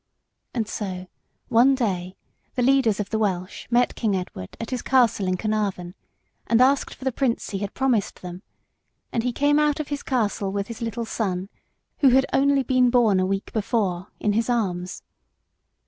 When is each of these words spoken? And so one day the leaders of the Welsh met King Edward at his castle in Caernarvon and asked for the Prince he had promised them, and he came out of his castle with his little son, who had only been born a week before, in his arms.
And 0.55 0.67
so 0.67 1.05
one 1.47 1.75
day 1.75 2.15
the 2.55 2.63
leaders 2.63 2.99
of 2.99 3.11
the 3.11 3.19
Welsh 3.19 3.67
met 3.69 3.93
King 3.93 4.15
Edward 4.15 4.57
at 4.59 4.71
his 4.71 4.81
castle 4.81 5.27
in 5.27 5.37
Caernarvon 5.37 5.93
and 6.47 6.59
asked 6.59 6.95
for 6.95 7.05
the 7.05 7.11
Prince 7.11 7.51
he 7.51 7.59
had 7.59 7.75
promised 7.75 8.23
them, 8.23 8.41
and 9.13 9.21
he 9.21 9.31
came 9.31 9.59
out 9.59 9.79
of 9.79 9.89
his 9.89 10.01
castle 10.01 10.51
with 10.51 10.69
his 10.69 10.81
little 10.81 11.05
son, 11.05 11.49
who 11.99 12.09
had 12.09 12.25
only 12.33 12.63
been 12.63 12.89
born 12.89 13.19
a 13.19 13.27
week 13.27 13.53
before, 13.53 14.07
in 14.19 14.33
his 14.33 14.49
arms. 14.49 15.03